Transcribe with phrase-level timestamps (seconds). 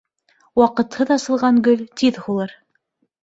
[0.59, 2.57] Ваҡытһыҙ асылған гөл тиҙ һулыр.